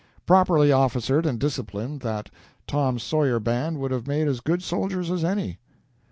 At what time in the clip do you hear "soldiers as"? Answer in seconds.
4.63-5.23